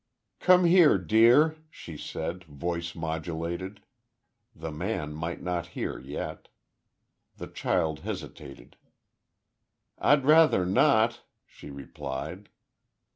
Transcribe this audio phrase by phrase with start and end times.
[0.39, 3.83] "Come here, dear," she said, voice modulated.
[4.55, 6.47] The man might not hear yet.
[7.37, 8.77] The child hesitated.
[9.99, 12.49] "I'd rather not," she replied.